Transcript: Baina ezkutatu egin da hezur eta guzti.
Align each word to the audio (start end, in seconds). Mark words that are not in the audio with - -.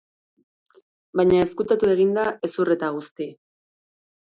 Baina 1.21 1.43
ezkutatu 1.47 1.93
egin 1.97 2.17
da 2.17 2.25
hezur 2.49 2.73
eta 2.79 2.93
guzti. 2.99 3.31